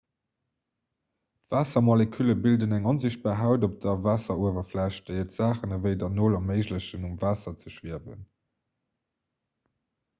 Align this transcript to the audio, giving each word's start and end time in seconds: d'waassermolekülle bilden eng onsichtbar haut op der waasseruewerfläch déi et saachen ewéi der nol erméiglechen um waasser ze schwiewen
d'waassermolekülle 1.49 2.35
bilden 2.45 2.71
eng 2.77 2.87
onsichtbar 2.93 3.35
haut 3.41 3.61
op 3.67 3.75
der 3.83 3.95
waasseruewerfläch 4.07 4.97
déi 5.09 5.15
et 5.25 5.35
saachen 5.35 5.75
ewéi 5.77 5.93
der 6.05 6.11
nol 6.17 6.37
erméiglechen 6.39 7.05
um 7.09 7.13
waasser 7.25 7.55
ze 7.65 7.75
schwiewen 7.75 8.21